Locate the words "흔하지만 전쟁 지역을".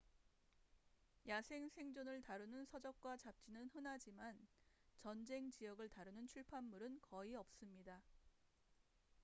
3.71-5.89